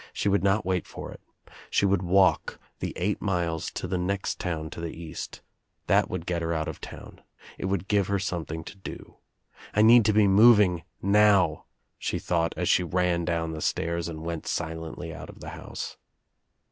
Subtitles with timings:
[0.13, 1.21] She would not wait for it.
[1.69, 5.41] She would walk the eight miles to the next town to the east.
[5.85, 7.21] That would get her out of town.
[7.59, 9.17] It would give her something to do.
[9.75, 11.65] "I need to be moving now,"
[11.99, 15.97] she thought as she ran down the stairs and went silently out of the house.